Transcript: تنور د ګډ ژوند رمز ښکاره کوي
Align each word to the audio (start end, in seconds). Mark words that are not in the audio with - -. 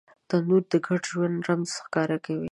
تنور 0.29 0.63
د 0.71 0.73
ګډ 0.85 1.01
ژوند 1.11 1.35
رمز 1.47 1.71
ښکاره 1.83 2.17
کوي 2.25 2.39